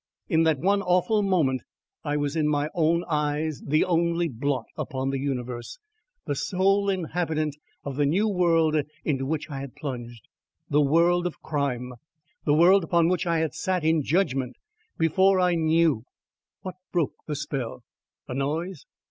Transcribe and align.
In 0.27 0.41
that 0.45 0.57
one 0.57 0.81
awful 0.81 1.21
moment 1.21 1.61
I 2.03 2.17
was 2.17 2.35
in 2.35 2.47
my 2.47 2.69
own 2.73 3.03
eyes 3.07 3.61
the 3.63 3.85
only 3.85 4.27
blot 4.27 4.65
upon 4.75 5.11
the 5.11 5.19
universe 5.19 5.77
the 6.25 6.33
sole 6.33 6.89
inhabitant 6.89 7.55
of 7.83 7.97
the 7.97 8.07
new 8.07 8.27
world 8.27 8.75
into 9.05 9.27
which 9.27 9.47
I 9.51 9.59
had 9.59 9.75
plunged 9.75 10.23
the 10.67 10.81
world 10.81 11.27
of 11.27 11.39
crime 11.43 11.93
the 12.45 12.55
world 12.55 12.83
upon 12.83 13.09
which 13.09 13.27
I 13.27 13.37
had 13.41 13.53
sat 13.53 13.83
in 13.83 14.01
judgment 14.01 14.55
before 14.97 15.39
I 15.39 15.53
knew 15.53 16.05
What 16.61 16.77
broke 16.91 17.13
the 17.27 17.35
spell? 17.35 17.83
A 18.27 18.33
noise? 18.33 18.87